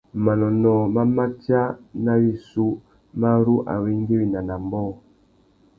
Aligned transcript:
Manônōh 0.25 0.83
má 0.93 1.01
matia 1.15 1.61
nà 2.03 2.13
wissú 2.23 2.65
mà 3.19 3.29
ru 3.45 3.55
awéngüéwina 3.73 4.39
nà 4.47 4.55
ambōh. 4.61 4.93